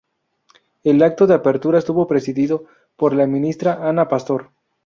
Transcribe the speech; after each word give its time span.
El 0.83 1.03
acto 1.03 1.27
de 1.27 1.35
apertura 1.35 1.77
estuvo 1.77 2.07
presidido 2.07 2.65
por 2.95 3.13
la 3.13 3.27
ministra 3.27 3.87
Ana 3.87 4.07
Pastor. 4.07 4.49